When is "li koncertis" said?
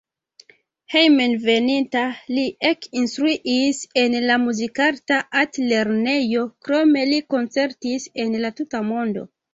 7.13-8.09